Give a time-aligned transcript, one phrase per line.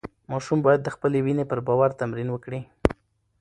[0.31, 2.61] ماشوم باید د خپلې وینې پر باور تمرین وکړي.